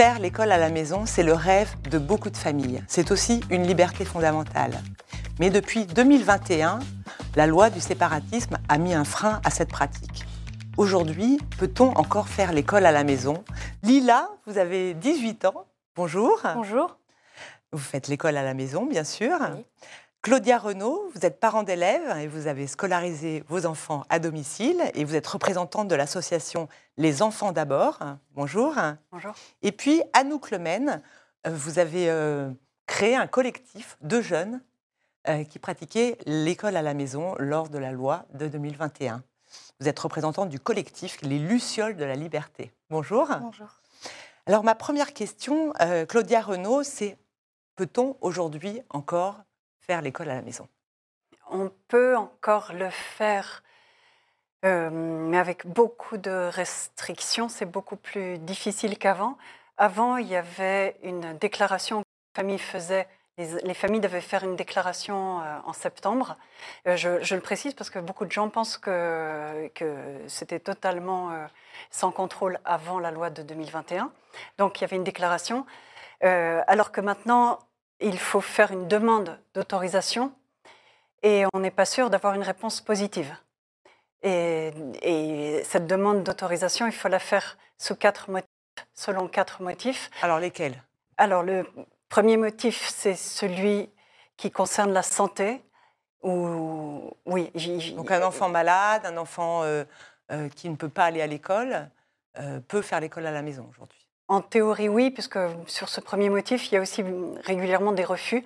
[0.00, 2.82] Faire l'école à la maison, c'est le rêve de beaucoup de familles.
[2.88, 4.82] C'est aussi une liberté fondamentale.
[5.38, 6.78] Mais depuis 2021,
[7.36, 10.24] la loi du séparatisme a mis un frein à cette pratique.
[10.78, 13.44] Aujourd'hui, peut-on encore faire l'école à la maison?
[13.82, 15.66] Lila, vous avez 18 ans.
[15.94, 16.40] Bonjour.
[16.54, 16.96] Bonjour.
[17.70, 19.36] Vous faites l'école à la maison, bien sûr.
[20.22, 25.06] Claudia Renaud, vous êtes parent d'élèves et vous avez scolarisé vos enfants à domicile et
[25.06, 27.98] vous êtes représentante de l'association Les Enfants d'abord.
[28.34, 28.74] Bonjour.
[29.12, 29.32] Bonjour.
[29.62, 30.98] Et puis Anouk euh,
[31.46, 32.50] vous avez euh,
[32.86, 34.60] créé un collectif de jeunes
[35.26, 39.22] euh, qui pratiquaient l'école à la maison lors de la loi de 2021.
[39.80, 42.72] Vous êtes représentante du collectif Les Lucioles de la Liberté.
[42.90, 43.26] Bonjour.
[43.40, 43.68] Bonjour.
[44.44, 45.72] Alors ma première question,
[46.08, 47.16] Claudia Renaud, c'est
[47.76, 49.38] peut-on aujourd'hui encore
[49.80, 50.68] faire l'école à la maison
[51.50, 53.62] On peut encore le faire,
[54.64, 57.48] euh, mais avec beaucoup de restrictions.
[57.48, 59.36] C'est beaucoup plus difficile qu'avant.
[59.76, 63.08] Avant, il y avait une déclaration que les familles faisaient.
[63.38, 66.36] Les, familles devaient faire une déclaration euh, en septembre.
[66.86, 71.30] Euh, je, le précise parce que beaucoup de gens pensent que, que c'était totalement
[71.90, 74.12] sans contrôle avant la loi de 2021.
[74.58, 75.64] Donc il y avait une déclaration.
[76.20, 77.60] alors que maintenant,
[78.00, 80.32] il faut faire une demande d'autorisation
[81.22, 83.34] et on n'est pas sûr d'avoir une réponse positive.
[84.22, 88.48] Et, cette demande d'autorisation, il faut la faire sous quatre motifs,
[88.94, 90.10] selon quatre motifs.
[90.22, 90.82] Alors lesquels?
[91.16, 91.66] Alors le
[92.08, 93.90] premier motif, c'est celui
[94.36, 95.62] qui concerne la santé.
[96.22, 97.50] Ou oui.
[97.96, 99.84] Donc un enfant malade, un enfant euh,
[100.32, 101.88] euh, qui ne peut pas aller à l'école
[102.38, 104.06] euh, peut faire l'école à la maison aujourd'hui.
[104.30, 107.02] En théorie, oui, puisque sur ce premier motif, il y a aussi
[107.42, 108.44] régulièrement des refus,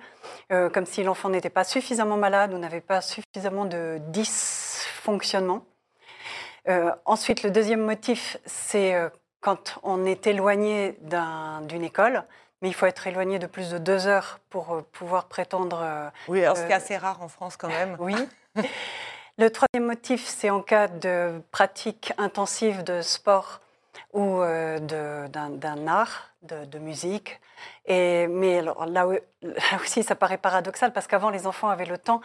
[0.51, 5.63] euh, comme si l'enfant n'était pas suffisamment malade ou n'avait pas suffisamment de dysfonctionnement.
[6.69, 9.09] Euh, ensuite, le deuxième motif, c'est euh,
[9.41, 12.23] quand on est éloigné d'une école,
[12.63, 16.11] mais il faut être éloigné de plus de deux heures pour pouvoir prétendre.
[16.27, 17.95] oui, alors c'est assez rare en France quand même.
[17.99, 18.15] oui.
[19.37, 23.59] Le troisième motif, c'est en cas de pratique intensive de sport
[24.13, 27.39] ou euh, d'un art, de, musique.
[27.85, 29.07] Et, mais alors, là,
[29.81, 32.21] aussi, ça paraît paradoxal parce qu'avant, les enfants avaient le temps.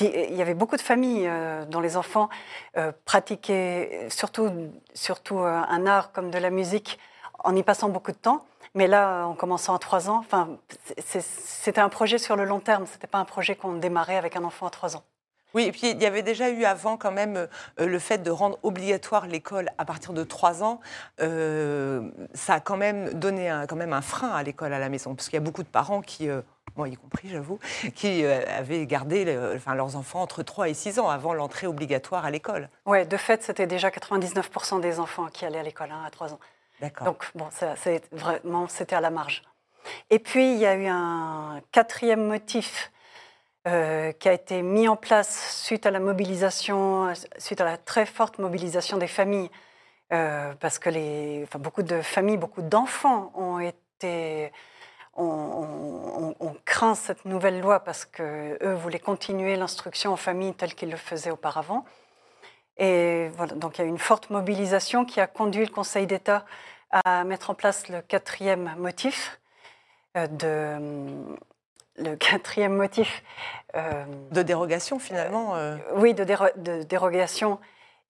[0.00, 2.28] Il y avait beaucoup de familles euh, dont les enfants
[2.76, 4.50] euh, pratiquaient surtout,
[4.92, 6.98] surtout un art comme de la musique
[7.42, 8.44] en y passant beaucoup de temps.
[8.74, 10.58] Mais là, en commençant à trois ans, enfin,
[10.98, 12.86] c'était un projet sur le long terme.
[12.86, 15.04] C'était pas un projet qu'on démarrait avec un enfant à trois ans.
[15.54, 18.30] Oui, et puis il y avait déjà eu avant quand même euh, le fait de
[18.30, 20.80] rendre obligatoire l'école à partir de 3 ans.
[21.20, 24.88] Euh, ça a quand même donné un, quand même un frein à l'école à la
[24.88, 26.42] maison, parce qu'il y a beaucoup de parents qui, euh,
[26.76, 27.60] moi y compris j'avoue,
[27.94, 32.30] qui avaient gardé enfin, leurs enfants entre 3 et 6 ans avant l'entrée obligatoire à
[32.30, 32.68] l'école.
[32.86, 36.32] Oui, de fait, c'était déjà 99% des enfants qui allaient à l'école hein, à 3
[36.32, 36.40] ans.
[36.80, 37.06] D'accord.
[37.06, 39.42] Donc, bon, c'est vraiment, c'était à la marge.
[40.10, 42.90] Et puis, il y a eu un quatrième motif
[43.66, 48.06] euh, qui a été mis en place suite à la mobilisation, suite à la très
[48.06, 49.50] forte mobilisation des familles,
[50.12, 53.60] euh, parce que beaucoup de familles, beaucoup d'enfants ont
[56.64, 60.96] craint cette nouvelle loi parce que eux voulaient continuer l'instruction en famille telle qu'ils le
[60.96, 61.84] faisaient auparavant.
[62.76, 66.06] Et voilà, donc il y a eu une forte mobilisation qui a conduit le Conseil
[66.06, 66.44] d'État
[66.90, 69.40] à mettre en place le quatrième motif
[70.16, 71.36] euh, de
[71.96, 73.22] le quatrième motif.
[73.76, 75.76] Euh, de dérogation, finalement euh.
[75.96, 77.58] Oui, de, de, dérogation.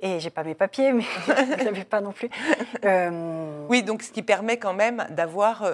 [0.00, 2.28] Et j'ai pas mes papiers, mais je n'avais pas non plus.
[2.84, 5.64] Euh, oui, donc ce qui permet quand même d'avoir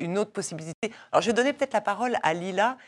[0.00, 0.90] une autre possibilité.
[1.12, 2.78] Alors, je vais donner peut-être la parole à Lila,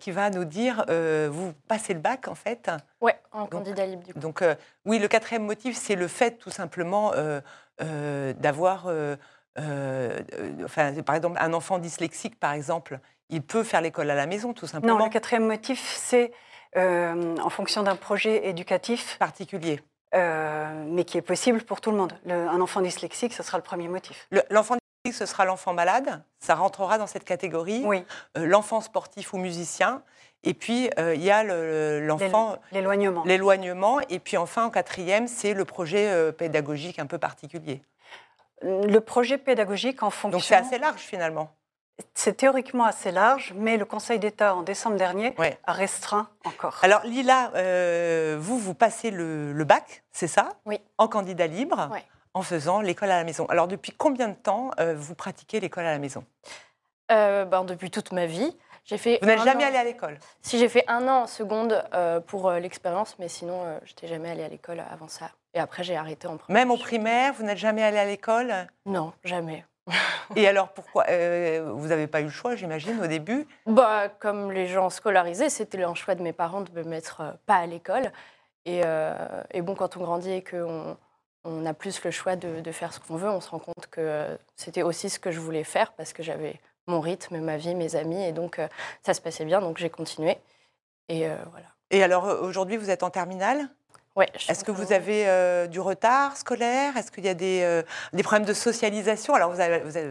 [0.00, 0.86] qui va nous dire,
[1.30, 2.70] vous passez le bac, en fait
[3.02, 4.20] Oui, en candidat libre, du coup.
[4.20, 4.42] Donc,
[4.86, 7.12] oui, le quatrième motif, c'est le fait, tout simplement,
[7.78, 8.90] d'avoir...
[10.64, 14.52] enfin, par exemple, un enfant dyslexique, par exemple, il peut faire l'école à la maison,
[14.52, 14.98] tout simplement.
[14.98, 16.32] Non, le quatrième motif, c'est
[16.76, 19.80] euh, en fonction d'un projet éducatif particulier.
[20.14, 22.14] Euh, mais qui est possible pour tout le monde.
[22.26, 24.26] un enfant dyslexique, ce sera le premier motif.
[24.50, 27.82] L'enfant dyslexique, ce sera l'enfant malade, ça rentrera dans cette catégorie.
[27.84, 28.04] Oui.
[28.38, 30.02] Euh, l'enfant sportif ou musicien.
[30.44, 32.58] Et puis, il y a l'enfant...
[32.70, 33.24] L'éloignement.
[33.24, 34.00] L'éloignement.
[34.08, 37.82] Et puis, enfin, en quatrième, c'est le projet pédagogique un peu particulier.
[38.62, 40.38] Le projet pédagogique en fonction...
[40.38, 41.50] Donc, c'est assez large, finalement.
[42.14, 45.34] C'est théoriquement assez large, mais le Conseil d'État, en décembre dernier,
[45.64, 46.78] a restreint encore.
[46.82, 50.50] Alors, Lila, euh, vous, vous passez le, bac, c'est ça?
[50.64, 50.80] Oui.
[50.96, 51.90] En candidat libre,
[52.34, 53.46] en faisant l'école à la maison.
[53.46, 56.24] Alors, depuis combien de temps euh, vous pratiquez l'école à la maison?
[57.10, 58.56] Euh, ben, Depuis toute ma vie.
[58.96, 61.84] Fait vous n'êtes jamais allé à l'école Si, j'ai fait un an en seconde
[62.26, 65.30] pour l'expérience, mais sinon, je n'étais jamais allée à l'école avant ça.
[65.54, 66.60] Et après, j'ai arrêté en première.
[66.60, 68.66] Même au primaire, vous n'êtes jamais allé à l'école?
[68.86, 69.64] Non, jamais.
[70.36, 73.46] Et alors pourquoi euh, Vous n'avez pas eu le choix, j'imagine, au début?
[73.66, 77.32] Bah, Comme les gens scolarisés, c'était un choix de mes parents de me mettre euh,
[77.46, 78.12] pas à l'école.
[78.64, 79.14] Et, euh,
[79.52, 80.96] et, bon, quand on grandit et qu'on
[81.44, 83.86] on a plus le choix de, de faire ce qu'on veut, on se rend compte
[83.90, 87.56] que euh, c'était aussi ce que je voulais faire parce que j'avais mon rythme, ma
[87.56, 88.68] vie, mes amis, et donc euh,
[89.02, 90.38] ça se passait bien, donc j'ai continué.
[91.08, 91.66] Et voilà.
[91.90, 93.70] Et alors aujourd'hui, vous êtes en terminale?
[94.18, 96.96] Ouais, Est-ce que vous avez euh, du retard scolaire?
[96.96, 99.32] Est-ce qu'il y a des, euh, des, problèmes de socialisation?
[99.32, 100.08] Alors, vous, avez, vous, avez,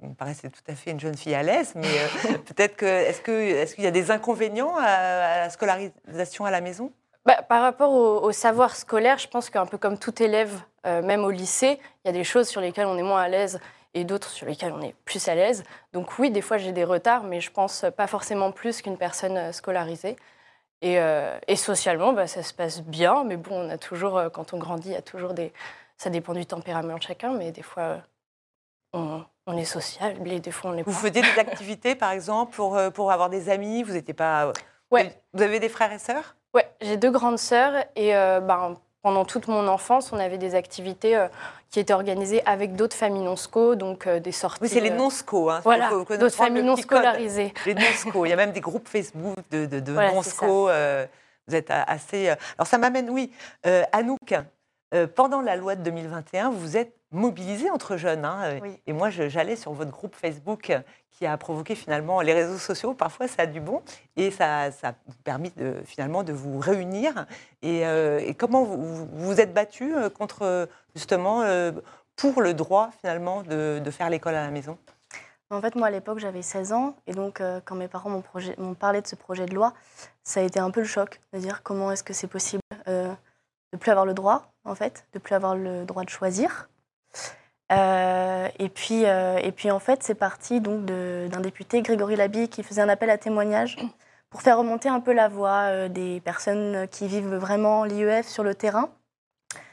[0.00, 2.84] vous, me paraissez tout à fait une jeune fille à l'aise, mais euh, peut-être que
[2.84, 6.90] est-ce qu'il est y a des inconvénients à, à, la scolarisation à la maison?
[7.24, 11.24] Bah, Par rapport au, au, savoir scolaire, je pense qu'un peu comme tout élève, même
[11.24, 13.60] au lycée, il y a des choses sur lesquelles on est moins à l'aise
[13.94, 15.64] et d'autres sur lesquelles on est plus à l'aise.
[15.92, 19.52] Donc oui, des fois j'ai des retards, mais je pense pas forcément plus qu'une personne
[19.52, 20.16] scolarisée.
[20.82, 24.28] Et, euh, et, socialement, bah, ça se passe bien, mais bon, on a toujours, euh,
[24.28, 25.50] quand on grandit, il y a toujours des.
[25.96, 27.98] Ça dépend du tempérament de chacun, mais des fois, euh,
[28.92, 30.82] on, on, est social, et des fois, on est.
[30.82, 33.82] Vous faisiez des activités, par exemple, pour, pour avoir des amis?
[33.82, 34.52] Vous n'étiez pas.
[34.90, 35.18] Ouais.
[35.32, 36.36] Vous avez des frères et sœurs?
[36.52, 40.54] Ouais, j'ai deux grandes sœurs, et euh, ben, pendant toute mon enfance, on avait des
[40.54, 41.28] activités euh,
[41.74, 44.60] qui étaient organisées avec d'autres familles non-sco, donc euh, des sorties.
[44.62, 45.50] Oui, c'est les non-sco.
[45.50, 47.52] Hein, voilà, d'autres familles non scolarisées.
[47.66, 48.24] Les non-sco.
[48.24, 50.68] Il y a même des groupes Facebook de, de, de voilà, non-sco.
[50.68, 51.04] Euh,
[51.48, 52.28] vous êtes assez.
[52.28, 53.32] Alors ça m'amène, oui,
[53.66, 54.34] euh, Anouk.
[55.14, 58.24] Pendant la loi de 2021, vous vous êtes mobilisés entre jeunes.
[58.24, 58.80] Hein, oui.
[58.86, 60.72] Et moi, j'allais sur votre groupe Facebook
[61.10, 62.92] qui a provoqué finalement les réseaux sociaux.
[62.92, 63.82] Parfois, ça a du bon
[64.16, 67.26] et ça, ça a permis de, finalement de vous réunir.
[67.62, 71.72] Et, euh, et comment vous vous êtes battu contre justement euh,
[72.16, 74.76] pour le droit finalement de, de faire l'école à la maison?
[75.50, 78.22] En fait, moi à l'époque, j'avais 16 ans et donc euh, quand mes parents
[78.58, 79.72] m'ont parlé de ce projet de loi,
[80.22, 83.12] ça a été un peu le choc de dire comment est-ce que c'est possible euh,
[83.74, 86.68] de plus avoir le droit en fait, de plus avoir le droit de choisir.
[87.72, 92.48] Euh, et, puis, euh, et puis en fait, c'est parti donc d'un député, Grégory Labi,
[92.48, 93.76] qui faisait un appel à témoignage
[94.30, 98.44] pour faire remonter un peu la voix euh, des personnes qui vivent vraiment l'IEF sur
[98.44, 98.90] le terrain.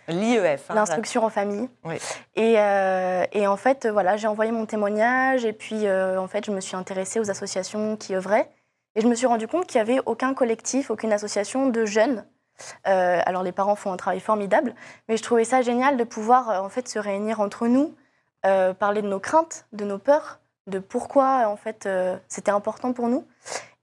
[0.07, 0.69] L'IEF.
[0.69, 1.69] Hein, L'instruction en famille.
[1.83, 1.95] Oui.
[2.35, 6.59] Et, et, en fait, voilà, j'ai envoyé mon témoignage et puis en fait, je me
[6.59, 8.49] suis intéressée aux associations qui œuvraient.
[8.95, 12.25] Et je me suis rendu compte qu'il n'y avait aucun collectif, aucune association de jeunes
[12.83, 14.73] alors les parents font un travail formidable,
[15.07, 17.95] mais je trouvais ça génial de pouvoir euh, en fait se réunir entre nous,
[18.45, 22.93] euh, parler de nos craintes, de nos peurs, de pourquoi en fait euh, c'était important
[22.93, 23.25] pour nous.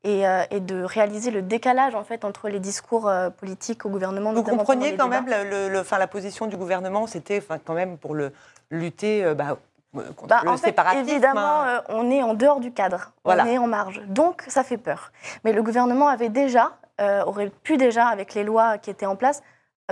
[0.04, 0.22] Et,
[0.52, 4.32] et, de réaliser le décalage en fait entre les discours politiques au gouvernement.
[4.32, 8.32] Vous compreniez quand même le, le, la position du gouvernement, c'était quand même pour le
[8.70, 9.58] lutter bah,
[9.92, 11.08] contre bah, le en fait, séparatisme.
[11.08, 13.44] Évidemment, euh, on est en dehors du cadre, voilà.
[13.44, 15.12] on est en marge, donc ça fait peur.
[15.44, 19.16] Mais le gouvernement avait déjà euh, aurait pu déjà, avec les lois qui étaient en
[19.16, 19.42] place,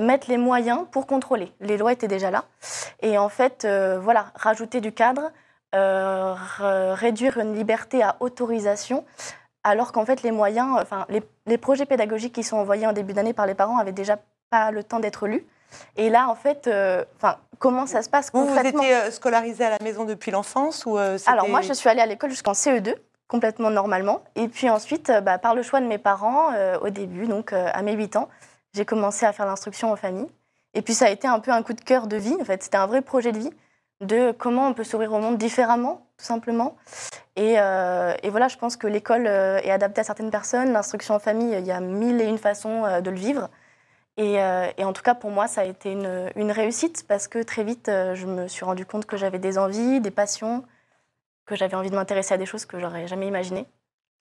[0.00, 1.52] mettre les moyens pour contrôler.
[1.60, 2.44] Les lois étaient déjà là.
[3.00, 5.30] Et en fait, euh, voilà, rajouter du cadre,
[5.72, 9.04] réduire une liberté à autorisation,
[9.62, 13.12] alors qu'en fait, les moyens, enfin, les, les, projets pédagogiques qui sont envoyés en début
[13.12, 14.16] d'année par les parents avaient déjà
[14.48, 15.44] pas le temps d'être lus.
[15.96, 16.68] Et là, en fait,
[17.16, 20.86] enfin, euh, comment ça se passe Vous, vous étiez scolarisé à la maison depuis l'enfance
[20.86, 22.94] ou Alors moi, je suis allée à l'école jusqu'en CE2
[23.28, 24.22] complètement normalement.
[24.34, 27.68] Et puis ensuite, bah, par le choix de mes parents, euh, au début, donc euh,
[27.72, 28.28] à mes 8 ans,
[28.72, 30.28] j'ai commencé à faire l'instruction en famille.
[30.74, 32.62] Et puis ça a été un peu un coup de cœur de vie, en fait,
[32.62, 33.50] c'était un vrai projet de vie,
[34.02, 36.76] de comment on peut s'ouvrir au monde différemment, tout simplement.
[37.34, 41.18] Et, euh, et voilà, je pense que l'école est adaptée à certaines personnes, l'instruction en
[41.18, 43.48] famille, il y a mille et une façons de le vivre.
[44.18, 44.34] Et,
[44.78, 47.86] et, en tout cas, pour moi, ça a été une, réussite parce que très vite,
[47.86, 50.64] je me suis rendu compte que j'avais des envies, des passions,
[51.46, 53.66] que j'avais envie de m'intéresser à des choses que j'aurais jamais imaginées.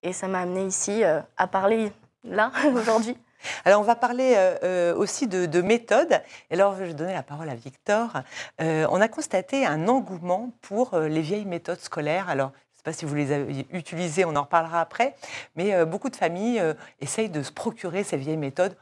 [0.03, 1.91] Et ça m'a amené ici euh, à parler
[2.23, 3.17] là, aujourd'hui.
[3.63, 6.21] Alors, on va parler euh, aussi de, de méthode.
[6.49, 8.21] Et alors, je vais donner la parole à Victor.
[8.61, 12.29] Euh, on a constaté un engouement pour euh, les vieilles méthodes scolaires.
[12.29, 15.15] Alors, je ne sais pas si vous les avez utilisées, on en reparlera après.
[15.55, 18.75] Mais euh, beaucoup de familles euh, essayent de se procurer ces vieilles méthodes.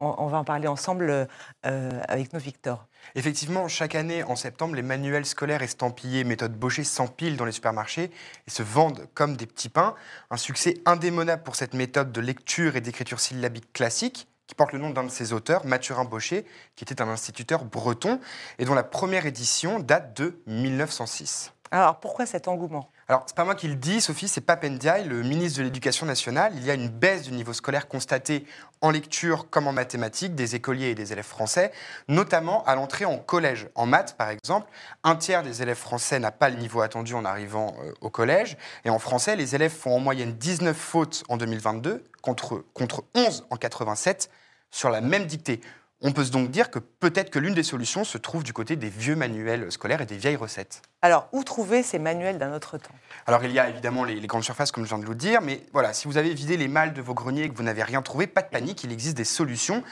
[0.00, 1.28] On, va en parler ensemble
[1.62, 2.86] avec nous, Victor.
[3.14, 8.10] Effectivement, chaque année, en septembre, les manuels scolaires estampillés méthode Baucher s'empilent dans les supermarchés
[8.46, 9.94] et se vendent comme des petits pains.
[10.30, 14.80] Un succès indémodable pour cette méthode de lecture et d'écriture syllabique classique qui porte le
[14.80, 18.18] nom d'un de ses auteurs, Mathurin Baucher, qui était un instituteur breton
[18.58, 21.52] et dont la première édition date de 1906.
[21.72, 22.90] Alors, pourquoi cet engouement?
[23.06, 26.52] Alors, c'est pas moi qui le dis, Sophie, c'est Papendiaï, le ministre de l'Éducation nationale.
[26.56, 28.44] Il y a une baisse du niveau scolaire constatée
[28.80, 31.70] en lecture comme en mathématiques des écoliers et des élèves français,
[32.08, 33.68] notamment à l'entrée en collège.
[33.76, 34.68] En maths, par exemple,
[35.04, 38.56] un tiers des élèves français n'a pas le niveau attendu en arrivant euh, au collège.
[38.84, 43.46] Et en français, les élèves font en moyenne 19 fautes en 2022 contre, contre 11
[43.48, 44.28] en 87
[44.72, 45.60] sur la même dictée.
[46.02, 48.88] On peut donc dire que peut-être que l'une des solutions se trouve du côté des
[48.88, 50.80] vieux manuels scolaires et des vieilles recettes.
[51.02, 52.94] Alors, où trouver ces manuels d'un autre temps?
[53.26, 55.18] Alors, il y a évidemment les, les grandes surfaces, comme je viens de vous le
[55.18, 57.62] dire, mais voilà, si vous avez vidé les malles de vos greniers et que vous
[57.62, 59.82] n'avez rien trouvé, pas de panique, il existe des solutions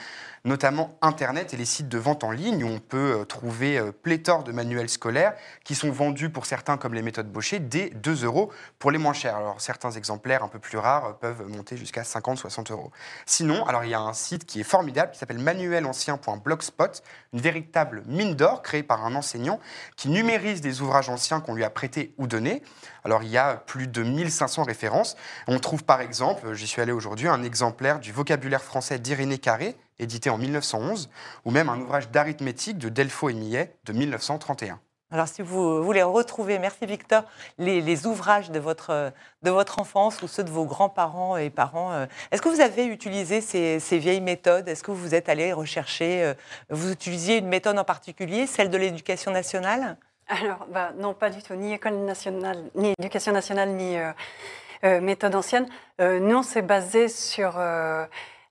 [0.45, 3.91] notamment Internet et les sites de vente en ligne où on peut euh, trouver euh,
[3.91, 8.25] pléthore de manuels scolaires qui sont vendus pour certains, comme les méthodes Baucher, dès 2
[8.25, 9.35] euros pour les moins chers.
[9.35, 12.91] Alors certains exemplaires un peu plus rares euh, peuvent monter jusqu'à 50-60 euros.
[13.25, 17.03] Sinon, alors il y a un site qui est formidable qui s'appelle manuelancien.blogspot,
[17.33, 19.59] une véritable mine d'or créée par un enseignant
[19.95, 22.63] qui numérise des ouvrages anciens qu'on lui a prêtés ou donnés.
[23.03, 25.15] Alors il y a plus de 1500 références.
[25.47, 29.75] On trouve par exemple, j'y suis allé aujourd'hui, un exemplaire du vocabulaire français d'Irénée Carré,
[29.99, 31.09] édité en 1911,
[31.45, 34.79] ou même un ouvrage d'arithmétique de Delfaux et Millet de 1931.
[35.11, 37.23] Alors, si vous voulez retrouver, merci Victor,
[37.57, 42.05] les, ouvrages de votre, de votre enfance ou ceux de vos grands-parents et parents, euh,
[42.31, 44.67] est-ce que vous avez utilisé ces, vieilles méthodes?
[44.67, 46.33] Est-ce que vous êtes allé rechercher euh,
[46.69, 49.97] Vous utilisiez une méthode en particulier, celle de l'éducation nationale?
[50.27, 51.55] Alors, bah, non, pas du tout.
[51.55, 55.65] Ni école nationale, ni éducation nationale, ni euh, méthode ancienne.
[55.99, 57.59] non, c'est basé sur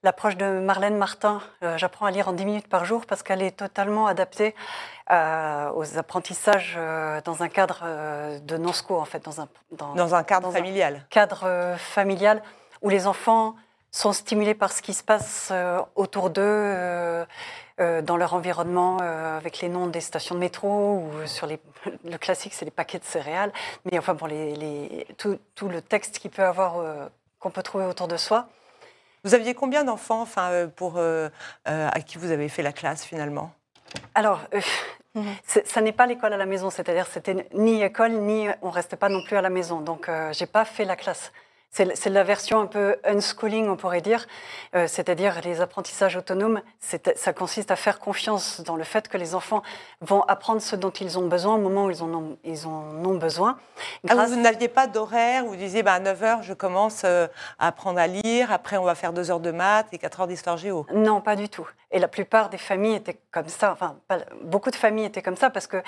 [0.02, 1.40] l'approche de Marlène Martin.
[1.62, 4.54] Euh, j'apprends à lire en 10 minutes par jour parce qu'elle est totalement adaptée
[5.10, 7.84] euh, aux apprentissages euh, dans un cadre
[8.40, 9.24] de non-sco, en fait.
[9.24, 11.06] Dans un, dans, un cadre familial.
[11.10, 12.42] cadre familial
[12.82, 13.56] où les enfants
[13.90, 15.52] sont stimulés par ce qui se passe
[15.96, 17.26] autour d'eux,
[17.78, 21.58] dans leur environnement, avec les noms des stations de métro, ou sur les,
[22.04, 23.52] le classique, c'est les paquets de céréales,
[23.90, 26.84] mais enfin, pour les, les tout, tout, le texte qu'il peut avoir,
[27.40, 28.48] qu'on peut trouver autour de soi.
[29.24, 31.28] Vous aviez combien d'enfants enfin, euh, pour, euh,
[31.68, 33.52] euh, à qui vous avez fait la classe finalement?
[34.14, 34.40] Alors,
[35.44, 39.08] ça n'est pas l'école à la maison, c'est-à-dire c'était ni école, ni on restait pas
[39.08, 39.80] non plus à la maison.
[39.80, 41.32] Donc, j'ai pas fait la classe.
[41.70, 44.26] C'est la version un peu unschooling, on pourrait dire,
[44.74, 46.60] euh, c'est-à-dire les apprentissages autonomes.
[46.80, 49.62] Ça consiste à faire confiance dans le fait que les enfants
[50.00, 53.04] vont apprendre ce dont ils ont besoin au moment où ils en ont, ils en
[53.04, 53.58] ont besoin.
[54.08, 57.68] Ah, vous n'aviez pas d'horaire Vous disiez bah, à 9 h, je commence euh, à
[57.68, 60.56] apprendre à lire, après on va faire 2 heures de maths et 4 heures d'histoire
[60.56, 60.86] géo?
[60.92, 61.68] Non, pas du tout.
[61.90, 63.72] Et la plupart des familles étaient comme ça.
[63.72, 63.96] Enfin,
[64.42, 65.82] beaucoup de familles étaient comme ça parce que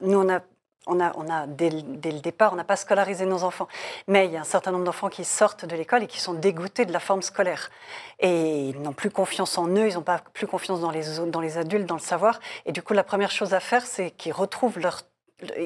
[0.00, 0.40] nous, on a
[0.86, 3.68] on a, on a dès, le départ, on n'a pas scolarisé nos enfants.
[4.08, 6.34] Mais il y a un certain nombre d'enfants qui sortent de l'école et qui sont
[6.34, 7.70] dégoûtés de la forme scolaire.
[8.18, 11.40] Et ils n'ont plus confiance en eux, ils n'ont pas plus confiance dans les, dans
[11.40, 12.40] les adultes, dans le savoir.
[12.66, 15.02] Et du coup, la première chose à faire, c'est qu'ils retrouvent leur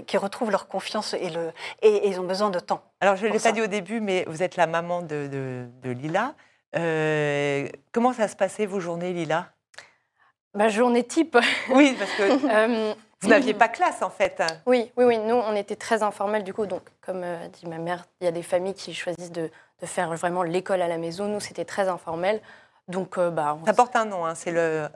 [0.06, 2.82] qui retrouvent leur confiance et, le, et, ils ont besoin de temps.
[3.02, 5.28] Alors, je ne l'ai pas dit au début, mais vous êtes la maman de,
[5.82, 6.34] de, Lila.
[6.74, 9.52] Euh, comment ça se passait, vos journées, Lila?
[10.54, 11.36] Ma journée type.
[11.70, 14.42] Oui, parce que euh, vous n'aviez pas classe en fait.
[14.66, 15.18] Oui, oui, oui.
[15.18, 16.66] Nous, on était très informels du coup.
[16.66, 19.86] Donc, comme euh, dit ma mère, il y a des familles qui choisissent de, de
[19.86, 21.26] faire vraiment l'école à la maison.
[21.26, 22.40] Nous, c'était très informel.
[22.88, 24.26] Donc, euh, bah, ça porte un nom.
[24.26, 24.88] Hein, c'est le,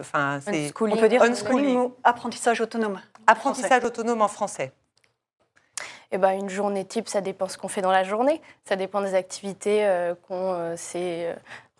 [0.00, 3.00] enfin, c'est on peut dire unschooling ou apprentissage autonome.
[3.26, 4.72] Apprentissage autonome en français.
[6.10, 8.42] Eh ben, une journée type, ça dépend ce qu'on fait dans la journée.
[8.64, 11.36] Ça dépend des activités euh, qu'on s'est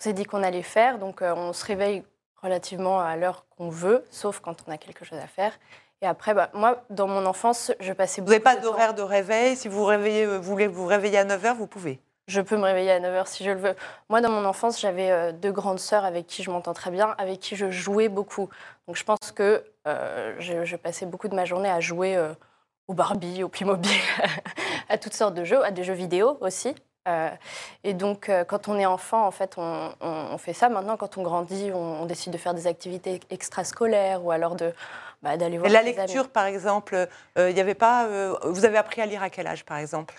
[0.06, 0.98] dit qu'on allait faire.
[0.98, 2.04] Donc, on se réveille
[2.40, 5.52] relativement à l'heure qu'on veut, sauf quand on a quelque chose à faire.
[6.00, 9.02] Et après, bah, moi, dans mon enfance, je passais beaucoup Vous n'avez pas d'horaire de
[9.02, 9.56] réveil?
[9.56, 12.92] Si vous, réveillez, vous voulez vous réveiller à 9h, vous pouvez Je peux me réveiller
[12.92, 13.74] à 9h si je le veux.
[14.08, 17.16] Moi, dans mon enfance, j'avais euh, deux grandes sœurs avec qui je m'entends très bien,
[17.18, 18.48] avec qui je jouais beaucoup.
[18.86, 22.32] Donc je pense que euh, je, passais beaucoup de ma journée à jouer euh,
[22.86, 23.90] au Barbie, au Playmobil,
[24.88, 26.74] à toutes sortes de jeux, à des jeux vidéo aussi.
[27.84, 30.68] et donc, quand on est enfant, en fait, on, fait ça.
[30.68, 34.74] Maintenant, quand on grandit, on, on, décide de faire des activités extrascolaires ou alors de,
[35.22, 35.68] bah, d'aller voir.
[35.68, 38.06] Et la lecture, par exemple, il euh, y avait pas.
[38.06, 40.14] Euh, vous avez appris à lire à quel âge, par exemple?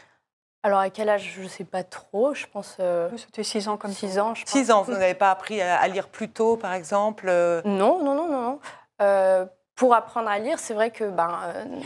[0.63, 2.33] Alors, à quel âge Je ne sais pas trop.
[2.33, 2.77] Je pense.
[2.79, 4.83] Euh, c'était 6 ans comme 6 ans, je 6 ans.
[4.83, 7.27] Vous n'avez pas appris à, lire plus tôt, par exemple
[7.65, 8.59] Non, non, non, non.
[8.99, 9.49] non.
[9.75, 11.39] pour apprendre à lire, c'est vrai que ben,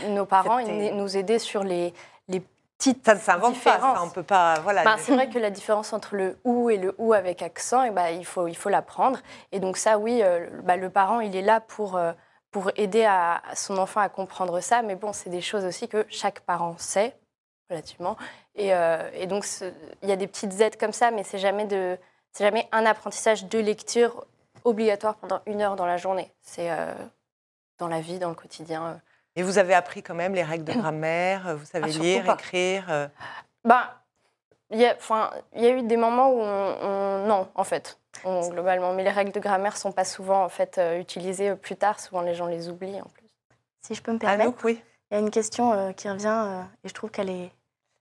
[0.08, 1.94] nos parents ils nous aidaient sur les,
[2.26, 2.42] les
[2.78, 4.58] petites Ça ne s'invente pas, ça, on peut pas...
[4.64, 4.82] Voilà.
[4.82, 7.92] Ben, c'est vrai que la différence entre le «ou» et le «ou» avec accent, et
[7.92, 9.20] ben, il faut il faut l'apprendre.
[9.52, 10.20] Et donc ça, oui,
[10.64, 11.96] ben, le parent, il est là pour
[12.54, 14.82] pour aider à, son enfant à comprendre ça.
[14.82, 17.16] Mais bon, c'est des choses aussi que chaque parent sait,
[17.68, 18.16] relativement.
[18.54, 19.44] Et, euh, donc,
[20.02, 21.98] il y a des petites aides comme ça, mais c'est jamais, de,
[22.38, 24.24] jamais un apprentissage de lecture
[24.62, 26.32] obligatoire pendant une heure dans la journée.
[26.42, 26.94] C'est euh,
[27.78, 29.00] dans la vie, dans le quotidien.
[29.34, 32.86] Et vous avez appris quand même les règles de grammaire, vous savez ah, lire, écrire
[32.88, 33.08] euh
[33.64, 34.00] bah,
[34.70, 34.96] il y, a,
[35.56, 38.92] y a eu des moments où on non, en fait globalement.
[38.92, 42.00] Mais les règles de grammaire ne sont pas souvent en fait, euh, utilisées plus tard.
[42.00, 43.28] Souvent, les gens les oublient en plus.
[43.82, 44.80] Si je peux me permettre, oui.
[45.10, 47.50] il y a une question euh, qui revient euh, et je trouve qu'elle est,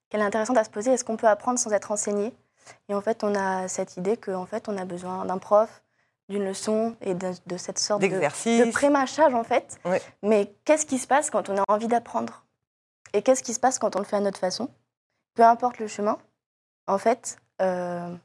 [0.10, 0.92] qu'elle est intéressante à se poser.
[0.92, 2.34] Est-ce qu'on peut apprendre sans être enseigné?
[2.88, 5.84] Et en fait, on a cette idée qu'en fait, on a besoin d'un prof,
[6.30, 9.78] d'une leçon et de, cette sorte de, de prémâchage en fait.
[10.22, 12.46] Mais qu'est-ce qui se passe quand on a envie d'apprendre?
[13.14, 14.70] Et qu'est-ce qui se passe quand on le fait à notre façon?
[15.36, 16.18] Peu importe le chemin,
[16.88, 18.16] en fait, euh,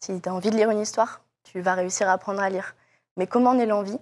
[0.00, 2.74] si tu as envie de lire une histoire, tu vas réussir à apprendre à lire.
[3.16, 3.98] Mais comment on est l'envie?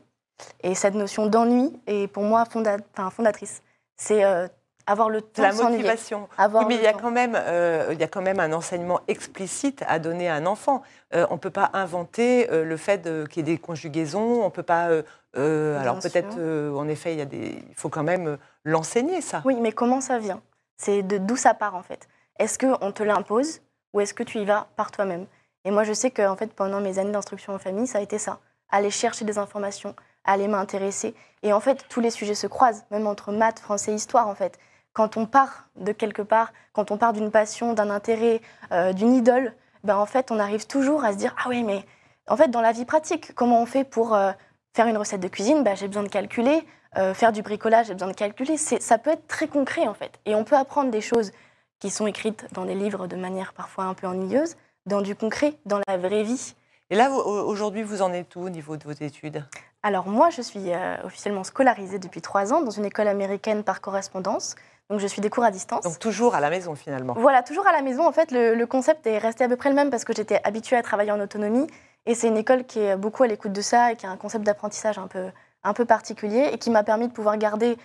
[0.63, 2.79] Et cette notion d'ennui est pour moi fonda-
[3.11, 3.63] fondatrice.
[3.97, 4.47] C'est euh,
[4.87, 6.29] avoir le temps La de motivation.
[6.37, 6.99] Avoir Oui, mais il y, a temps.
[7.01, 10.45] quand même, euh, il y a quand même un enseignement explicite à donner à un
[10.45, 10.83] enfant.
[11.15, 14.45] Euh, on ne peut pas inventer euh, le fait qu'il y ait des conjugaisons.
[14.45, 14.89] On peut pas.
[15.35, 16.37] alors peut-être,
[16.77, 17.63] en effet, il y a des.
[17.69, 19.41] Il faut quand même l'enseigner ça.
[19.45, 20.43] Oui, mais comment ça vient?
[20.77, 22.07] C'est d'où ça part en fait?
[22.39, 23.61] Est-ce qu'on te l'impose
[23.95, 25.27] ou est-ce que tu y vas par toi-même?
[25.67, 28.19] Et moi, je sais que fait, pendant mes années d'instruction en famille, ça a été
[28.19, 28.39] ça.
[28.71, 31.13] Aller chercher des informations, aller m'intéresser.
[31.43, 34.61] Et en fait, tous les sujets se croisent, même entre maths, français, histoire en fait.
[34.93, 39.13] Quand on part de quelque part, quand on part d'une passion, d'un intérêt, euh, d'une
[39.13, 41.85] idole, ben en fait, on arrive toujours à se dire ah oui, mais
[42.29, 44.31] en fait, dans la vie pratique, comment on fait pour euh,
[44.73, 45.65] faire une recette de cuisine?
[45.65, 46.65] Ben, J'ai besoin de calculer.
[46.97, 48.57] Euh, faire du bricolage, j'ai besoin de calculer.
[48.57, 50.13] Ça peut être très concret en fait.
[50.27, 51.33] Et on peut apprendre des choses
[51.81, 54.57] qui sont écrites dans des livres de manière parfois un peu ennuyeuse,
[54.87, 56.55] dans du concret, dans la vraie vie.
[56.91, 59.45] Et là, aujourd'hui, vous en êtes où au niveau de vos études?
[59.83, 63.81] Alors moi, je suis euh, officiellement scolarisée depuis trois ans dans une école américaine par
[63.81, 64.55] correspondance.
[64.89, 65.83] Donc je suis des cours à distance.
[65.83, 67.15] Donc toujours à la maison finalement.
[67.15, 69.69] Voilà, toujours à la maison, en fait, le, le concept est resté à peu près
[69.69, 71.67] le même parce que j'étais habituée à travailler en autonomie.
[72.07, 74.17] Et c'est une école qui est beaucoup à l'écoute de ça et qui a un
[74.17, 75.25] concept d'apprentissage un peu,
[75.65, 77.77] un peu particulier et qui m'a permis de pouvoir garder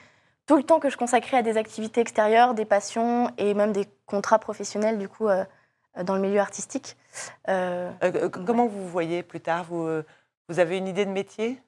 [0.46, 3.88] tout le temps que je consacrais à des activités extérieures, des passions et même des
[4.06, 5.44] contrats professionnels, du coup, euh,
[6.04, 6.98] dans le milieu artistique.
[7.50, 9.66] Euh, Euh, euh, comment vous voyez plus tard?
[9.66, 10.06] Vous, euh,
[10.50, 11.62] vous avez une idée de métier?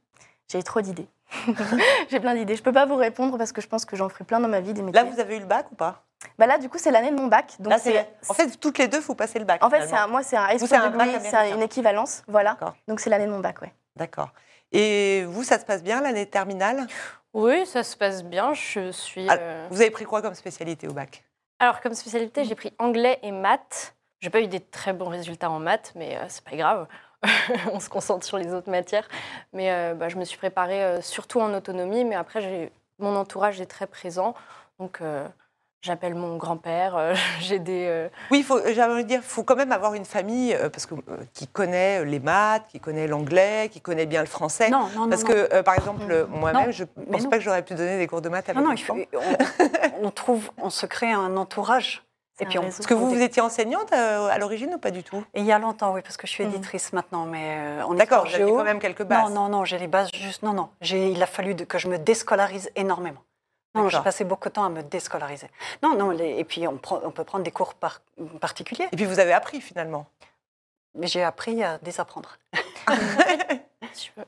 [0.51, 1.07] J'ai trop d'idées.
[2.09, 2.55] J'ai plein d'idées.
[2.55, 4.59] Je peux pas vous répondre parce que je pense que j'en ferai plein dans ma
[4.59, 5.01] vie des métiers.
[5.01, 6.03] Là, vous avez eu le bac ou pas?
[6.37, 7.55] Bah là, du coup, c'est l'année de mon bac.
[7.59, 7.77] Donc Là,
[8.29, 9.63] En fait, toutes les deux, vous passez le bac.
[9.63, 10.79] En fait, un, moi, c'est un high Vous, school
[11.21, 12.51] c'est un une équivalence, voilà.
[12.51, 12.75] D'accord.
[12.87, 13.73] Donc c'est l'année de mon bac, ouais.
[13.95, 14.29] D'accord.
[14.71, 16.87] Et vous, ça se passe bien l'année terminale?
[17.33, 18.53] Oui, ça se passe bien.
[18.53, 19.27] Je suis.
[19.29, 21.23] Ah, euh, Vous avez pris quoi comme spécialité au bac?
[21.59, 23.95] Alors, comme spécialité, j'ai pris anglais et maths.
[24.23, 26.87] J'ai pas eu des très bons résultats en maths, mais euh, c'est pas grave.
[27.73, 29.05] On se concentre sur les autres matières.
[29.51, 32.05] Mais euh, bah, je me suis préparée euh, surtout en autonomie.
[32.05, 34.33] Mais après, mon entourage est très présent.
[34.79, 35.27] Donc, euh,
[35.81, 36.95] j'appelle mon grand-père.
[36.95, 37.85] euh, j'ai des.
[37.89, 40.69] euh, Oui, il faut, j'ai envie de dire, faut quand même avoir une famille euh,
[40.69, 44.69] parce que, euh, qui connaît les maths, qui connaît l'anglais, qui connaît bien le français.
[44.69, 45.09] Non, non, non.
[45.09, 45.31] Parce non.
[45.31, 48.21] que, euh, par exemple, moi-même, je mais pense pas que j'aurais pu donner des cours
[48.21, 48.95] de maths à mes Non, non, il enfants.
[48.95, 49.19] faut-
[50.01, 52.05] on, on trouve, on se crée un entourage.
[52.43, 52.57] Et puis.
[52.59, 55.23] Est-ce que vous, vous étiez enseignante euh, à l'origine ou pas du tout?
[55.33, 56.53] Il y a longtemps, oui, parce que je suis Mhm.
[56.53, 58.55] éditrice maintenant, mais euh, D'accord, géo.
[58.57, 59.29] quand même quelques bases.
[59.29, 60.43] Non, non, non, j'ai les bases juste.
[60.43, 63.21] Non, non, j'ai- il a fallu que je me déscolarise énormément.
[63.75, 65.47] Non, j'ai passé beaucoup de temps à me déscolariser.
[65.81, 68.01] Non, non, les- et puis on, prend- on peut prendre des cours par-
[68.39, 68.87] particuliers.
[68.91, 70.05] Et puis vous avez appris finalement.
[71.01, 72.37] J'ai appris à désapprendre.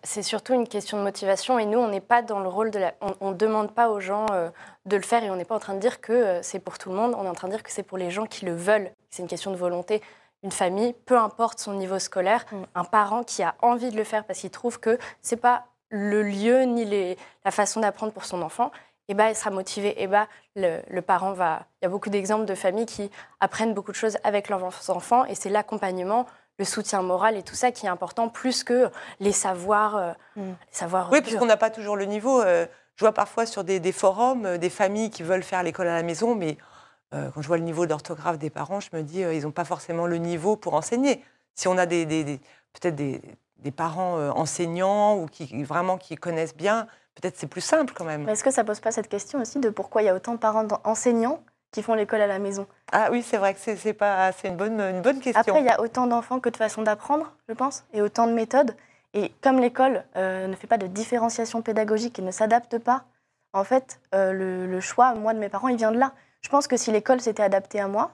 [0.03, 2.79] C'est surtout une question de motivation et nous, on n'est pas dans le rôle de
[2.79, 2.93] la...
[3.21, 4.49] On ne demande pas aux gens euh,
[4.85, 6.77] de le faire et on n'est pas en train de dire que euh, c'est pour
[6.77, 8.45] tout le monde, on est en train de dire que c'est pour les gens qui
[8.45, 8.91] le veulent.
[9.09, 10.01] C'est une question de volonté.
[10.43, 12.63] Une famille, peu importe son niveau scolaire, Mm.
[12.75, 16.21] un parent qui a envie de le faire parce qu'il trouve que c'est pas le
[16.23, 18.71] lieu ni les- la façon d'apprendre pour son enfant,
[19.07, 20.01] et ben, il sera motivé.
[20.01, 21.61] Et ben, le, le parent va...
[21.81, 25.25] Il y a beaucoup d'exemples de familles qui apprennent beaucoup de choses avec leurs enfants
[25.25, 26.25] et c'est l'accompagnement
[26.57, 28.89] le soutien moral et tout ça qui est important plus que
[29.19, 30.41] les savoirs, euh, Mm.
[30.49, 31.29] les savoirs Oui, durs.
[31.31, 32.41] parce qu'on n'a pas toujours le niveau.
[32.41, 32.65] euh,
[32.95, 35.95] je vois parfois sur des, des forums euh, des familles qui veulent faire l'école à
[35.95, 36.57] la maison, mais
[37.13, 39.51] euh, quand je vois le niveau d'orthographe des parents, je me dis euh, ils n'ont
[39.51, 41.23] pas forcément le niveau pour enseigner.
[41.55, 42.39] Si on a des, des- des-
[42.73, 43.21] peut-être des,
[43.57, 48.05] des parents euh, enseignants ou qui vraiment qui connaissent bien, peut-être c'est plus simple quand
[48.05, 48.27] même.
[48.29, 50.39] Est-ce que ça pose pas cette question aussi de pourquoi il y a autant de
[50.39, 51.41] parents enseignants
[51.75, 54.55] qui font l'école à la maison Ah oui, c'est vrai que c'est pas, c'est une
[54.55, 55.41] bonne, une bonne question.
[55.41, 58.31] Après, il y a autant d'enfants que de façons d'apprendre, je pense, et autant de
[58.31, 58.73] méthodes.
[59.13, 63.03] Et comme l'école euh, ne fait pas de différenciation pédagogique et ne s'adapte pas,
[63.51, 66.13] en fait, euh, le, le choix, moi, de mes parents, il vient de là.
[66.41, 68.11] Je pense que si l'école s'était adaptée à moi,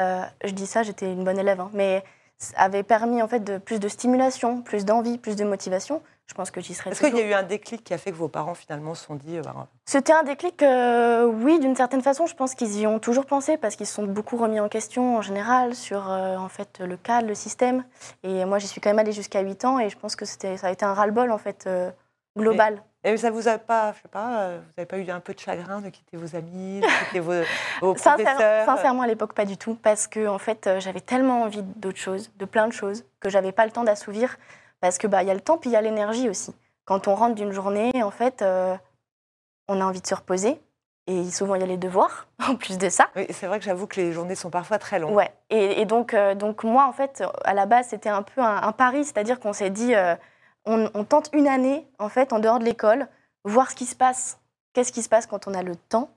[0.00, 2.02] euh, je dis ça, j'étais une bonne élève, hein, mais
[2.38, 6.34] ça avait permis en fait de, plus de stimulation, plus d'envie, plus de motivation, je
[6.34, 8.16] pense que j'y serais Est-ce qu'il y a eu un déclic qui a fait que
[8.16, 12.00] vos parents finalement se sont dit euh, bah, C'était un déclic, euh, oui, d'une certaine
[12.00, 12.24] façon.
[12.24, 15.18] Je pense qu'ils y ont toujours pensé parce qu'ils se sont beaucoup remis en question
[15.18, 17.84] en général sur euh, en fait le cadre, le système.
[18.22, 20.56] Et moi, j'y suis quand même allée jusqu'à 8 ans et je pense que c'était,
[20.56, 21.68] ça a été un ras-le-bol en fait
[22.34, 22.82] global.
[23.04, 25.38] Et ça vous a pas, je sais pas, vous n'avez pas eu un peu de
[25.38, 27.32] chagrin de quitter vos amis, de quitter vos,
[27.82, 31.42] vos Sincère- professeurs sincèrement, à l'époque, pas du tout parce que en fait, j'avais tellement
[31.42, 34.38] envie d'autres choses, de plein de choses que j'avais pas le temps d'assouvir
[34.82, 36.54] parce que bah y a le temps puis il y a l'énergie aussi.
[36.84, 38.76] Quand on rentre d'une journée, en fait, euh,
[39.68, 40.60] on a envie de se reposer
[41.06, 43.08] et souvent il y a les devoirs en plus de ça.
[43.16, 45.14] Oui, c'est vrai que j'avoue que les journées sont parfois très longues.
[45.14, 48.40] Ouais, et, et donc, euh, donc moi, en fait, à la base, c'était un peu
[48.40, 50.16] un, un pari, c'est-à-dire qu'on s'est dit, euh,
[50.64, 53.06] on, on tente une année, en fait, en dehors de l'école,
[53.44, 54.38] voir ce qui se passe,
[54.74, 56.10] qu'est-ce qui se passe quand on a le temps?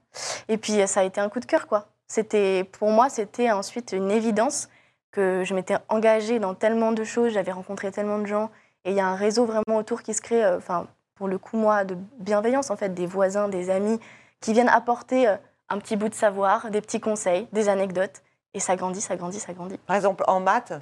[0.49, 1.87] Et puis ça a été un coup de cœur, quoi.
[2.07, 4.69] C'était, pour moi, c'était ensuite une évidence
[5.15, 8.51] que je m'étais engagée dans tellement de choses, j'avais rencontré tellement de gens,
[8.83, 11.37] et il y a un réseau vraiment autour qui se crée, euh, enfin, pour le
[11.37, 13.99] coup, moi, de bienveillance, en fait, des voisins, des amis,
[14.41, 15.37] qui viennent apporter euh,
[15.69, 18.21] un petit bout de savoir, des petits conseils, des anecdotes.
[18.53, 19.77] Et ça grandit, ça grandit, ça grandit.
[19.79, 20.73] Par exemple, en maths,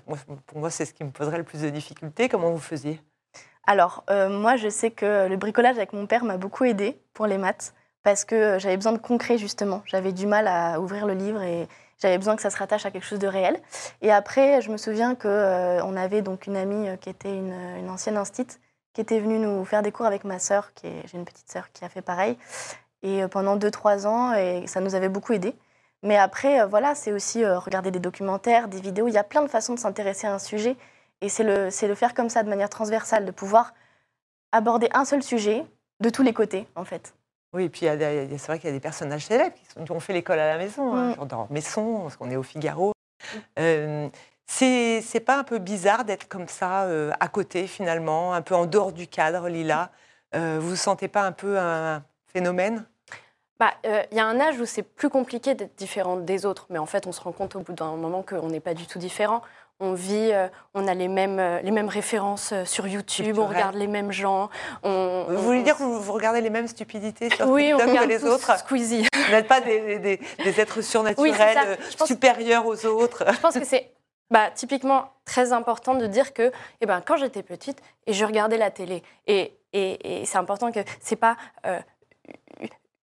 [0.48, 2.30] pour moi, c'est ce qui me poserait le plus de difficultés.
[2.30, 3.00] Comment vous faisiez?
[3.66, 7.28] Alors, euh, moi, je sais que le bricolage avec mon père m'a beaucoup aidé pour
[7.28, 9.82] les maths, parce que j'avais besoin de concret, justement.
[9.86, 11.68] J'avais du mal à ouvrir le livre et
[12.00, 13.60] j'avais besoin que ça se rattache à quelque chose de réel.
[14.02, 17.90] Et après, je me souviens qu'on euh, avait donc une amie qui était une, une
[17.90, 18.60] ancienne instite,
[18.94, 21.84] qui était venue nous faire des cours avec ma sœur, j'ai une petite sœur qui
[21.84, 22.38] a fait pareil,
[23.02, 25.56] et euh, pendant 2-3 ans, et ça nous avait beaucoup aidé.
[26.04, 29.08] Mais après, euh, voilà, c'est aussi euh, regarder des documentaires, des vidéos.
[29.08, 30.76] Il y a plein de façons de s'intéresser à un sujet.
[31.22, 33.74] Et c'est le, le faire comme ça, de manière transversale, de pouvoir
[34.52, 35.66] aborder un seul sujet
[36.02, 37.16] de tous les côtés, en fait.
[37.54, 40.40] Oui, et puis c'est vrai qu'il y a des personnages célèbres qui, ont fait l'école
[40.40, 41.28] à la maison, hein, mm.
[41.28, 42.94] dans Maison, parce qu'on est au Figaro.
[43.58, 44.08] Mm.
[44.46, 48.66] C'est pas un peu bizarre d'être comme ça euh, à côté finalement, un peu en
[48.66, 49.92] dehors du cadre, Lila?
[50.36, 52.86] Euh, Vous ne sentez pas un peu un phénomène?
[53.60, 56.66] Bah, euh, il y a un âge où c'est plus compliqué d'être différente des autres,
[56.70, 58.88] mais en fait, on se rend compte au bout d'un moment qu'on n'est pas du
[58.88, 59.42] tout différent.
[59.86, 60.32] On vit,
[60.74, 64.50] on a les mêmes, les mêmes références sur YouTube, on regarde les mêmes gens.
[64.82, 68.08] On, vous voulez dire que vous, regardez les mêmes stupidités sur oui, TikTok on que
[68.08, 69.08] les autres Squeezie.
[69.26, 73.26] Vous n'êtes pas des, des, êtres surnaturels, supérieurs aux autres.
[73.30, 73.92] Je pense que c'est
[74.34, 78.58] bah, typiquement très important de dire que eh ben, quand j'étais petite, et je regardais
[78.58, 81.80] la télé, et, et, c'est important que c'est pas euh,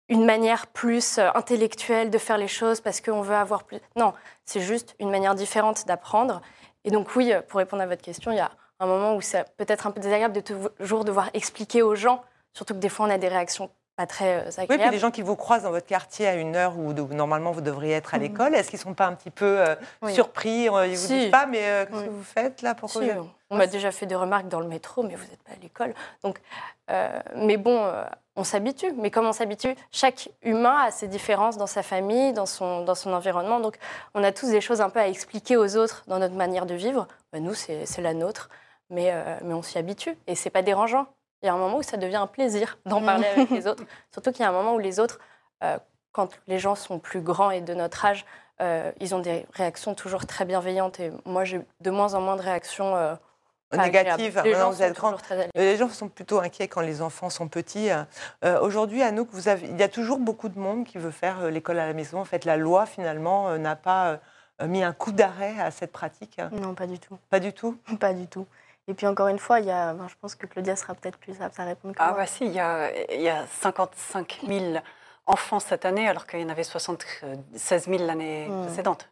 [0.08, 3.80] une manière plus euh, intellectuelle de faire les choses parce qu'on veut avoir plus.
[3.98, 4.13] Non,
[4.46, 6.42] c'est juste une manière différente d'apprendre.
[6.88, 9.43] Et donc oui, pour répondre à votre question, il y a un moment où c'est
[9.58, 12.23] peut-être un peu désagréable de toujours devoir expliquer aux gens,
[12.54, 14.60] surtout que des fois on a des réactions pas très agréable.
[14.60, 16.94] Euh, oui, puis les gens qui vous croisent dans votre quartier à une heure où,
[16.94, 18.24] normalement vous devriez être à mhm.
[18.24, 19.76] l'école, est-ce qu'ils ne sont pas un petit peu euh,
[20.10, 23.02] surpris euh, Ils ne vous disent pas, mais qu'est-ce que vous faites là Pourquoi
[23.50, 25.96] On m'a déjà fait des remarques dans le métro, mais vous n'êtes pas à l'école.
[26.24, 26.40] Donc,
[27.36, 27.92] mais bon,
[28.36, 28.94] on s'habitue.
[28.94, 32.96] Mais comme on s'habitue, chaque humain a ses différences dans sa famille, dans son, dans
[32.96, 33.60] son environnement.
[33.60, 33.78] Donc,
[34.14, 36.76] on a tous des choses un peu à expliquer aux autres dans notre manière de
[36.76, 37.08] vivre.
[37.34, 38.50] Ben, nous, c'est la nôtre,
[38.92, 39.12] mais,
[39.44, 41.08] mais on s'y habitue et c'est pas dérangeant
[41.41, 43.84] il y a un moment où ça devient un plaisir d'en parler avec les autres.
[44.12, 45.19] Surtout qu'il y a un moment où les autres,
[45.63, 45.78] euh,
[46.12, 48.26] quand les gens sont plus grands et de notre âge,
[48.60, 51.00] euh, ils ont des réactions toujours très bienveillantes.
[51.00, 53.13] Et moi, j'ai de moins en moins de réactions euh,
[53.71, 54.41] négatives.
[54.43, 55.00] Les gens, vous êtes
[55.54, 57.89] les gens sont plutôt inquiets quand les enfants sont petits.
[58.62, 59.67] Aujourd'hui, Anouk, vous avez...
[59.67, 62.19] il y a toujours beaucoup de monde qui veut faire l'école à la maison.
[62.19, 64.19] En fait, la loi, finalement, n'a pas
[64.63, 66.41] mis un coup d'arrêt à cette pratique.
[66.52, 67.19] Non, pas du tout.
[67.30, 67.78] Pas du tout?
[68.00, 68.47] Pas du tout.
[68.88, 71.41] Et puis encore une fois, il y a, je pense que Claudia sera peut-être plus
[71.41, 71.93] apte à répondre.
[72.00, 74.76] ah bah si, il y, a, il y a 55 000
[75.26, 78.65] enfants cette année, alors qu'il y en avait 76 000 l'année hmm.
[78.65, 79.10] précédente.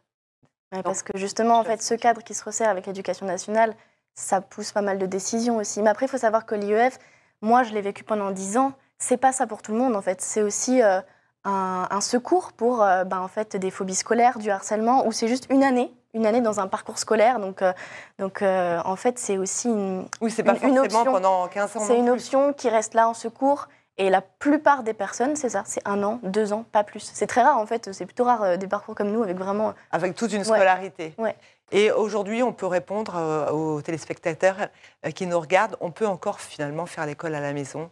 [0.82, 3.74] parce que justement, en fait, ce cadre qui se resserre avec l'éducation nationale,
[4.14, 5.82] ça pousse pas mal de décisions aussi.
[5.82, 6.98] Mais après, il faut savoir que l'IEF,
[7.42, 8.72] moi, je l'ai vécu pendant 10 ans.
[8.98, 10.22] C'est pas ça pour tout le monde, en fait.
[10.22, 11.02] C'est aussi euh,
[11.44, 15.46] un, secours pour euh, ben, en fait, des phobies scolaires, du harcèlement, où c'est juste
[15.50, 17.38] une année une année dans un parcours scolaire.
[17.38, 17.72] Donc, euh,
[18.18, 20.06] donc euh, en fait, c'est aussi une.
[20.20, 21.04] Oui, c'est pas une, forcément option.
[21.04, 21.80] pendant 15 ans.
[21.80, 23.68] C'est une option qui reste là en secours.
[23.98, 27.10] Et la plupart des personnes, c'est ça, c'est un an, deux ans, pas plus.
[27.14, 29.72] C'est très rare en fait, c'est plutôt rare euh, des parcours comme nous avec vraiment.
[29.90, 31.14] Avec toute une scolarité.
[31.16, 31.34] Ouais.
[31.72, 34.68] Et aujourd'hui, on peut répondre aux téléspectateurs
[35.16, 37.90] qui nous regardent, on peut encore finalement faire l'école à la maison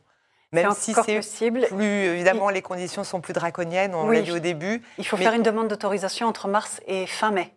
[0.55, 1.67] même si c'est possible.
[1.67, 4.83] Plus, évidemment, les conditions sont plus draconiennes, on l'a dit au début.
[4.99, 7.53] Il faut faire une demande d'autorisation entre mars et fin mai.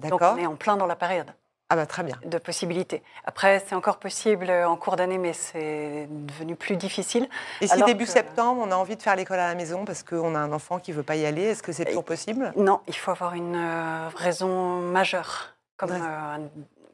[0.00, 1.30] Donc on est en plein dans la période.
[1.68, 2.16] Ah bah très bien.
[2.24, 3.02] De possibilités.
[3.24, 7.28] Après, c'est encore possible en cours d'année, mais c'est devenu plus difficile.
[7.60, 10.36] Et si début septembre, on a envie de faire l'école à la maison parce qu'on
[10.36, 12.52] a un enfant qui ne veut pas y aller, est-ce que c'est toujours possible?
[12.56, 15.54] Non, il faut avoir une euh, raison majeure.
[15.76, 16.38] Comme, euh,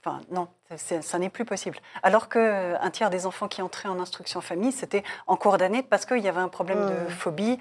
[0.04, 1.78] enfin, non, ça n'est plus possible.
[2.02, 6.06] Alors qu'un tiers des enfants qui entraient en instruction famille, c'était en cours d'année parce
[6.06, 7.10] qu'il y avait un problème de mmh.
[7.10, 7.58] phobie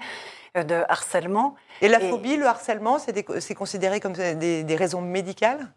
[0.56, 1.54] euh, de harcèlement.
[1.80, 5.72] Et la phobie, le harcèlement, c'est considéré comme des, raisons médicales?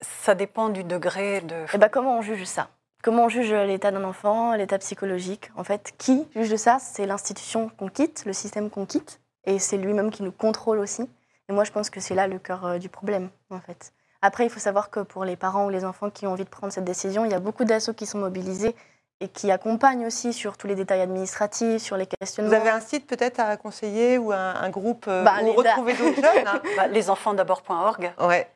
[0.00, 1.54] Ça dépend du degré de...
[1.54, 2.68] Et eh ben, comment on juge ça?
[3.02, 5.52] Comment on juge l'état d'un enfant, l'état psychologique?
[5.56, 6.78] En fait, qui juge de ça?
[6.80, 11.08] C'est l'institution qu'on quitte, le système qu'on quitte, et c'est lui-même qui nous contrôle aussi.
[11.48, 13.92] Et moi, je pense que c'est là le cœur euh, du problème, en fait.
[14.22, 16.48] Après, il faut savoir que pour les parents ou les enfants qui ont envie de
[16.48, 18.74] prendre cette décision, il y a beaucoup d'assauts qui sont mobilisés
[19.20, 22.50] et qui accompagne aussi sur tous les détails administratifs, sur les questionnements.
[22.50, 26.22] Vous avez un site peut-être à conseiller ou un, groupe euh, bah, où retrouver d'autres
[26.34, 26.62] jeunes hein?
[26.76, 28.12] Bah, Lesenfantsd'abord.org.
[28.20, 28.48] Ouais.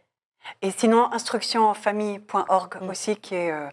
[0.61, 2.89] Et sinon, instructionenfamille.org mm.
[2.89, 3.69] aussi, qui est euh,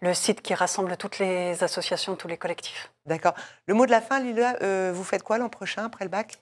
[0.00, 2.90] le site qui rassemble toutes les associations, tous les collectifs.
[3.06, 3.34] D'accord.
[3.66, 6.38] Le mot de la fin, Lila, euh, vous faites quoi l'an prochain après le bac?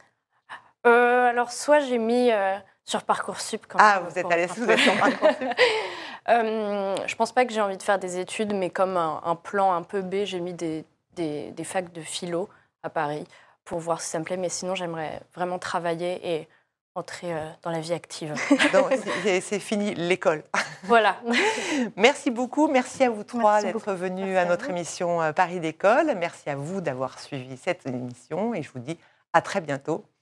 [0.87, 2.57] Euh, alors, soit j'ai mis euh,
[2.89, 3.67] sur Parcoursup.
[3.69, 5.49] Quand Ah, vous êtes pour- allé vous êtes sur Parcoursup.
[6.31, 9.35] Euh, je pense pas que j'ai envie de faire des études, mais comme un, un
[9.35, 12.51] plan un peu B, j'ai mis des, des, des facs de philo
[12.83, 13.27] à Paris
[13.65, 14.37] pour voir si ça me plaît.
[14.37, 16.49] Mais sinon, j'aimerais vraiment travailler et
[16.95, 18.35] entrer euh, dans la vie active.
[19.41, 20.45] C'est- fini l'école.
[20.83, 21.17] voilà.
[21.97, 22.69] Merci beaucoup.
[22.69, 26.13] Merci à vous trois d'être venus Merci à notre émission euh, Paris d'école.
[26.15, 28.99] Merci à vous d'avoir suivi cette émission et je vous dis
[29.33, 30.05] à très bientôt